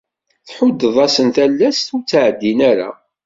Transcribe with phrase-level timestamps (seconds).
[0.47, 2.89] Tḥuddeḍ-asen talast, ur d-ttɛeddin ara.